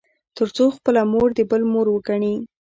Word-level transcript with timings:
تـر 0.37 0.47
څـو 0.55 0.65
خـپله 0.77 1.01
مـور 1.11 1.29
د 1.37 1.39
بل 1.49 1.61
مور 1.71 1.87
وګـني. 1.91 2.35